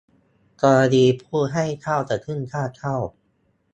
[0.61, 2.95] กรณีผู้ให้เช่าจะขึ้นค่าเช่า